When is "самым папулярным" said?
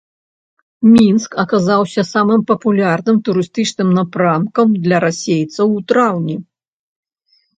2.13-3.17